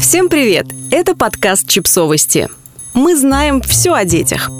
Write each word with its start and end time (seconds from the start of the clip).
Всем 0.00 0.30
привет! 0.30 0.66
Это 0.90 1.14
подкаст 1.14 1.68
«Чипсовости». 1.68 2.48
Мы 2.94 3.14
знаем 3.14 3.60
все 3.60 3.92
о 3.92 4.06
детях. 4.06 4.50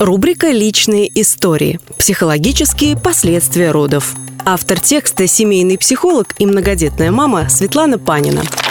Рубрика 0.00 0.50
«Личные 0.50 1.10
истории. 1.20 1.78
Психологические 1.98 2.96
последствия 2.96 3.72
родов». 3.72 4.14
Автор 4.46 4.80
текста– 4.80 5.26
семейный 5.28 5.76
психолог 5.76 6.28
и 6.38 6.46
многодетная 6.46 7.10
мама 7.10 7.50
Светлана 7.50 7.98
Панина– 7.98 8.42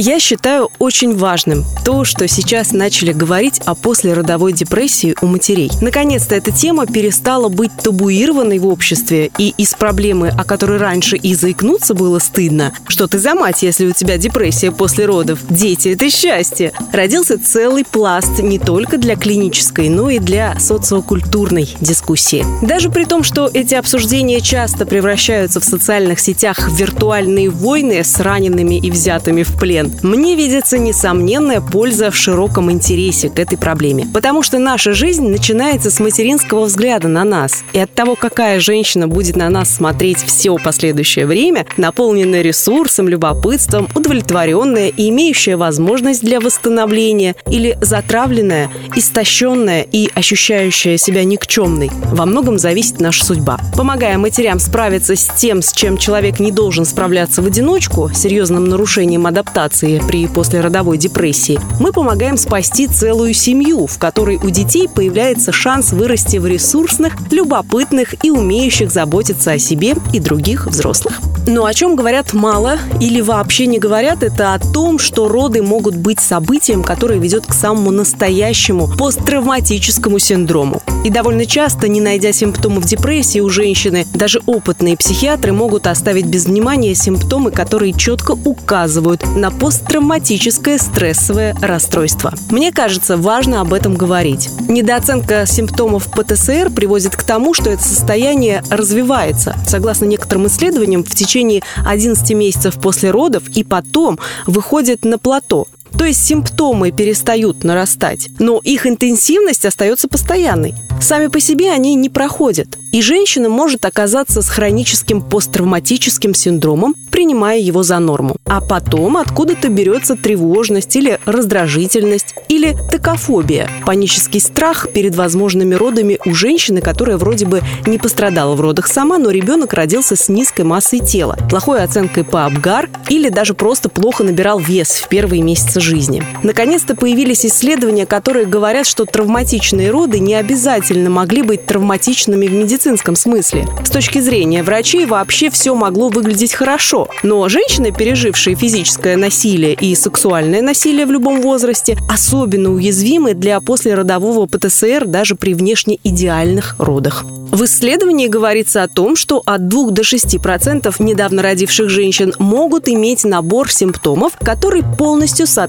я 0.00 0.20
считаю 0.20 0.70
очень 0.78 1.16
важным 1.16 1.64
то, 1.84 2.04
что 2.04 2.28
сейчас 2.28 2.72
начали 2.72 3.12
говорить 3.12 3.60
о 3.64 3.74
послеродовой 3.74 4.52
депрессии 4.52 5.16
у 5.20 5.26
матерей. 5.26 5.70
Наконец-то 5.80 6.34
эта 6.36 6.52
тема 6.52 6.86
перестала 6.86 7.48
быть 7.48 7.72
табуированной 7.82 8.58
в 8.58 8.66
обществе, 8.68 9.30
и 9.38 9.54
из 9.58 9.74
проблемы, 9.74 10.28
о 10.28 10.44
которой 10.44 10.78
раньше 10.78 11.16
и 11.16 11.34
заикнуться 11.34 11.94
было 11.94 12.18
стыдно, 12.18 12.72
что 12.86 13.08
ты 13.08 13.18
за 13.18 13.34
мать, 13.34 13.62
если 13.62 13.86
у 13.86 13.92
тебя 13.92 14.18
депрессия 14.18 14.70
после 14.70 15.06
родов, 15.06 15.40
дети– 15.48 15.88
это 15.90 16.08
счастье, 16.10 16.72
родился 16.92 17.38
целый 17.42 17.84
пласт 17.84 18.38
не 18.38 18.58
только 18.58 18.98
для 18.98 19.16
клинической, 19.16 19.88
но 19.88 20.10
и 20.10 20.18
для 20.18 20.58
социокультурной 20.60 21.68
дискуссии. 21.80 22.44
Даже 22.62 22.90
при 22.90 23.04
том, 23.04 23.24
что 23.24 23.50
эти 23.52 23.74
обсуждения 23.74 24.40
часто 24.40 24.86
превращаются 24.86 25.58
в 25.58 25.64
социальных 25.64 26.20
сетях 26.20 26.68
в 26.68 26.76
виртуальные 26.76 27.50
войны 27.50 28.04
с 28.04 28.20
ранеными 28.20 28.76
и 28.76 28.90
взятыми 28.90 29.42
в 29.42 29.58
плен, 29.58 29.67
мне 30.02 30.34
видится 30.34 30.78
несомненная 30.78 31.60
польза 31.60 32.10
в 32.10 32.16
широком 32.16 32.70
интересе 32.72 33.28
к 33.28 33.38
этой 33.38 33.58
проблеме. 33.58 34.06
Потому 34.14 34.42
что 34.42 34.58
наша 34.58 34.94
жизнь 34.94 35.28
начинается 35.28 35.90
с 35.90 36.00
материнского 36.00 36.64
взгляда 36.64 37.08
на 37.08 37.24
нас. 37.24 37.62
И 37.72 37.78
от 37.78 37.92
того, 37.92 38.16
какая 38.16 38.60
женщина 38.60 39.08
будет 39.08 39.36
на 39.36 39.50
нас 39.50 39.70
смотреть 39.74 40.18
все 40.18 40.56
последующее 40.56 41.26
время, 41.26 41.66
наполненная 41.76 42.40
ресурсом, 42.40 43.08
любопытством, 43.08 43.88
удовлетворенная 43.94 44.88
и 44.88 45.10
имеющая 45.10 45.56
возможность 45.56 46.22
для 46.22 46.40
восстановления, 46.40 47.34
или 47.50 47.76
затравленная, 47.82 48.70
истощенная 48.96 49.82
и 49.82 50.10
ощущающая 50.14 50.96
себя 50.96 51.24
никчемной, 51.24 51.90
во 52.12 52.24
многом 52.24 52.58
зависит 52.58 53.00
наша 53.00 53.24
судьба. 53.24 53.58
Помогая 53.76 54.16
матерям 54.16 54.58
справиться 54.60 55.14
с 55.14 55.26
тем, 55.36 55.60
с 55.60 55.72
чем 55.72 55.98
человек 55.98 56.40
не 56.40 56.52
должен 56.52 56.86
справляться 56.86 57.42
в 57.42 57.46
одиночку, 57.46 58.10
серьезным 58.14 58.64
нарушением 58.64 59.26
адаптации, 59.26 59.57
ситуации 59.58 60.00
при 60.06 60.28
послеродовой 60.28 60.98
депрессии, 60.98 61.58
мы 61.80 61.90
помогаем 61.90 62.36
спасти 62.36 62.86
целую 62.86 63.34
семью, 63.34 63.88
в 63.88 63.98
которой 63.98 64.36
у 64.36 64.50
детей 64.50 64.88
появляется 64.88 65.50
шанс 65.50 65.90
вырасти 65.92 66.36
в 66.36 66.46
ресурсных, 66.46 67.14
любопытных 67.32 68.24
и 68.24 68.30
умеющих 68.30 68.92
заботиться 68.92 69.50
о 69.50 69.58
себе 69.58 69.96
и 70.12 70.20
других 70.20 70.68
взрослых. 70.68 71.20
Но 71.48 71.64
о 71.64 71.72
чем 71.72 71.96
говорят 71.96 72.34
мало 72.34 72.76
или 73.00 73.22
вообще 73.22 73.64
не 73.64 73.78
говорят, 73.78 74.22
это 74.22 74.52
о 74.52 74.58
том, 74.58 74.98
что 74.98 75.28
роды 75.28 75.62
могут 75.62 75.96
быть 75.96 76.20
событием, 76.20 76.82
которое 76.84 77.18
ведет 77.18 77.46
к 77.46 77.54
самому 77.54 77.90
настоящему 77.90 78.86
посттравматическому 78.86 80.18
синдрому. 80.18 80.82
И 81.06 81.10
довольно 81.10 81.46
часто, 81.46 81.88
не 81.88 82.02
найдя 82.02 82.32
симптомов 82.32 82.84
депрессии 82.84 83.40
у 83.40 83.48
женщины, 83.48 84.06
даже 84.12 84.42
опытные 84.44 84.98
психиатры 84.98 85.52
могут 85.52 85.86
оставить 85.86 86.26
без 86.26 86.44
внимания 86.44 86.94
симптомы, 86.94 87.50
которые 87.50 87.94
четко 87.94 88.32
указывают 88.32 89.24
на 89.34 89.50
посттравматическое 89.50 90.76
стрессовое 90.76 91.56
расстройство. 91.62 92.34
Мне 92.50 92.72
кажется, 92.72 93.16
важно 93.16 93.62
об 93.62 93.72
этом 93.72 93.94
говорить. 93.94 94.50
Недооценка 94.68 95.46
симптомов 95.46 96.10
ПТСР 96.10 96.68
приводит 96.68 97.16
к 97.16 97.22
тому, 97.22 97.54
что 97.54 97.70
это 97.70 97.82
состояние 97.82 98.62
развивается. 98.68 99.56
Согласно 99.66 100.04
некоторым 100.04 100.48
исследованиям, 100.48 101.04
в 101.04 101.14
течение 101.14 101.37
11 101.84 102.30
месяцев 102.34 102.80
после 102.80 103.10
родов 103.10 103.48
и 103.54 103.64
потом 103.64 104.18
выходит 104.46 105.04
на 105.04 105.18
плато. 105.18 105.66
То 105.96 106.04
есть 106.04 106.24
симптомы 106.24 106.90
перестают 106.90 107.64
нарастать, 107.64 108.28
но 108.38 108.60
их 108.62 108.86
интенсивность 108.86 109.64
остается 109.64 110.08
постоянной. 110.08 110.74
Сами 111.00 111.28
по 111.28 111.40
себе 111.40 111.70
они 111.70 111.94
не 111.94 112.08
проходят. 112.08 112.76
И 112.92 113.02
женщина 113.02 113.48
может 113.48 113.84
оказаться 113.84 114.40
с 114.40 114.48
хроническим 114.48 115.20
посттравматическим 115.20 116.34
синдромом, 116.34 116.94
принимая 117.10 117.58
его 117.58 117.82
за 117.82 117.98
норму. 117.98 118.36
А 118.46 118.60
потом 118.60 119.18
откуда-то 119.18 119.68
берется 119.68 120.16
тревожность 120.16 120.96
или 120.96 121.20
раздражительность, 121.26 122.34
или 122.48 122.74
токофобия– 122.90 123.70
панический 123.86 124.40
страх 124.40 124.88
перед 124.92 125.14
возможными 125.14 125.74
родами 125.74 126.18
у 126.24 126.34
женщины, 126.34 126.80
которая 126.80 127.18
вроде 127.18 127.46
бы 127.46 127.62
не 127.86 127.98
пострадала 127.98 128.54
в 128.54 128.60
родах 128.60 128.86
сама, 128.86 129.18
но 129.18 129.30
ребенок 129.30 129.74
родился 129.74 130.16
с 130.16 130.28
низкой 130.28 130.62
массой 130.62 131.00
тела, 131.00 131.36
плохой 131.50 131.82
оценкой 131.82 132.24
по 132.24 132.46
Абгар 132.46 132.88
или 133.08 133.28
даже 133.28 133.54
просто 133.54 133.88
плохо 133.88 134.24
набирал 134.24 134.58
вес 134.58 135.02
в 135.02 135.08
первые 135.08 135.42
месяцы 135.42 135.77
жизни. 135.80 136.22
Наконец-то 136.42 136.94
появились 136.94 137.44
исследования, 137.44 138.06
которые 138.06 138.46
говорят, 138.46 138.86
что 138.86 139.04
травматичные 139.04 139.90
роды 139.90 140.18
не 140.18 140.34
обязательно 140.34 141.10
могли 141.10 141.42
быть 141.42 141.66
травматичными 141.66 142.46
в 142.46 142.52
медицинском 142.52 143.16
смысле. 143.16 143.66
С 143.84 143.90
точки 143.90 144.20
зрения 144.20 144.62
врачей 144.62 145.06
вообще 145.06 145.50
все 145.50 145.74
могло 145.74 146.08
выглядеть 146.08 146.54
хорошо. 146.54 147.08
Но 147.22 147.48
женщины, 147.48 147.92
пережившие 147.92 148.56
физическое 148.56 149.16
насилие 149.16 149.74
и 149.74 149.94
сексуальное 149.94 150.62
насилие 150.62 151.06
в 151.06 151.10
любом 151.10 151.40
возрасте, 151.40 151.96
особенно 152.08 152.70
уязвимы 152.70 153.34
для 153.34 153.60
послеродового 153.60 154.46
ПТСР 154.46 155.06
даже 155.06 155.34
при 155.34 155.54
внешне 155.54 155.98
идеальных 156.04 156.76
родах. 156.78 157.24
В 157.50 157.64
исследовании 157.64 158.26
говорится 158.26 158.82
о 158.82 158.88
том, 158.88 159.16
что 159.16 159.42
от 159.44 159.68
2 159.68 159.90
до 159.90 160.04
6 160.04 160.40
процентов 160.40 161.00
недавно 161.00 161.42
родивших 161.42 161.88
женщин 161.88 162.34
могут 162.38 162.88
иметь 162.88 163.24
набор 163.24 163.70
симптомов, 163.70 164.34
который 164.38 164.82
полностью 164.82 165.46
соответствует 165.46 165.67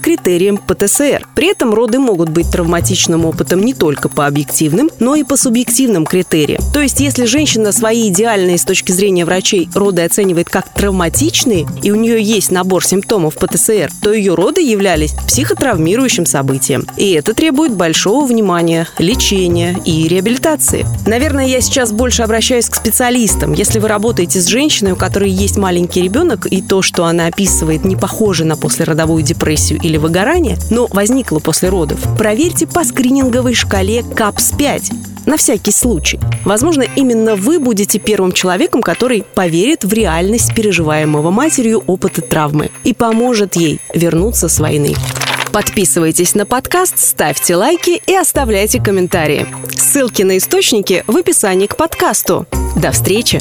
критериям 0.00 0.58
ПТСР. 0.58 1.26
При 1.34 1.50
этом 1.50 1.74
роды 1.74 1.98
могут 1.98 2.28
быть 2.28 2.50
травматичным 2.50 3.24
опытом 3.24 3.62
не 3.62 3.74
только 3.74 4.08
по 4.08 4.26
объективным, 4.26 4.90
но 4.98 5.14
и 5.14 5.24
по 5.24 5.36
субъективным 5.36 6.06
критериям. 6.06 6.62
То 6.72 6.80
есть, 6.80 7.00
если 7.00 7.24
женщина 7.24 7.72
свои 7.72 8.08
идеальные 8.08 8.58
с 8.58 8.64
точки 8.64 8.92
зрения 8.92 9.24
врачей 9.24 9.68
роды 9.74 10.02
оценивает 10.02 10.48
как 10.48 10.72
травматичные, 10.72 11.66
и 11.82 11.90
у 11.90 11.96
нее 11.96 12.22
есть 12.22 12.50
набор 12.50 12.84
симптомов 12.84 13.36
ПТСР, 13.36 13.90
то 14.02 14.12
ее 14.12 14.34
роды 14.34 14.60
являлись 14.62 15.12
психотравмирующим 15.26 16.26
событием. 16.26 16.86
И 16.96 17.12
это 17.12 17.34
требует 17.34 17.74
большого 17.74 18.26
внимания, 18.26 18.86
лечения 18.98 19.76
и 19.84 20.08
реабилитации. 20.08 20.86
Наверное, 21.06 21.46
я 21.46 21.60
сейчас 21.60 21.92
больше 21.92 22.22
обращаюсь 22.22 22.68
к 22.68 22.74
специалистам. 22.74 23.52
Если 23.52 23.78
вы 23.78 23.88
работаете 23.88 24.40
с 24.40 24.46
женщиной, 24.46 24.92
у 24.92 24.96
которой 24.96 25.30
есть 25.30 25.56
маленький 25.56 26.02
ребенок, 26.02 26.46
и 26.46 26.62
то, 26.62 26.82
что 26.82 27.04
она 27.04 27.26
описывает, 27.26 27.84
не 27.84 27.96
похоже 27.96 28.44
на 28.44 28.56
послеродовую 28.56 29.22
депрессию 29.40 29.80
или 29.82 29.96
выгорание, 29.96 30.58
но 30.68 30.86
возникло 30.90 31.38
после 31.38 31.70
родов, 31.70 31.98
проверьте 32.18 32.66
по 32.66 32.84
скрининговой 32.84 33.54
шкале 33.54 34.02
КАПС-5 34.02 34.92
на 35.26 35.36
всякий 35.38 35.72
случай. 35.72 36.20
Возможно, 36.44 36.84
именно 36.94 37.36
вы 37.36 37.58
будете 37.58 37.98
первым 37.98 38.32
человеком, 38.32 38.82
который 38.82 39.24
поверит 39.34 39.84
в 39.84 39.92
реальность 39.92 40.54
переживаемого 40.54 41.30
матерью 41.30 41.82
опыта 41.86 42.20
травмы 42.20 42.70
и 42.84 42.92
поможет 42.92 43.56
ей 43.56 43.80
вернуться 43.94 44.48
с 44.48 44.60
войны. 44.60 44.94
Подписывайтесь 45.52 46.34
на 46.34 46.46
подкаст, 46.46 46.98
ставьте 46.98 47.56
лайки 47.56 48.00
и 48.06 48.14
оставляйте 48.14 48.80
комментарии. 48.80 49.46
Ссылки 49.74 50.22
на 50.22 50.36
источники 50.36 51.02
в 51.06 51.16
описании 51.16 51.66
к 51.66 51.76
подкасту. 51.76 52.46
До 52.76 52.92
встречи! 52.92 53.40